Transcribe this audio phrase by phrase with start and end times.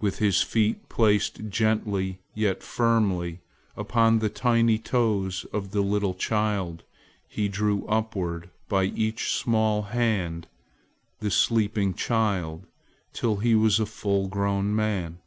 [0.00, 3.42] With his feet placed gently yet firmly
[3.76, 6.82] upon the tiny toes of the little child,
[7.28, 10.48] he drew upward by each small hand
[11.20, 12.66] the sleeping child
[13.12, 15.20] till he was a full grown man.